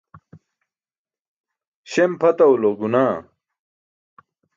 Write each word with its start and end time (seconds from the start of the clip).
Śem 1.91 2.11
pʰatawulo 2.19 2.69
gunaah. 2.79 3.17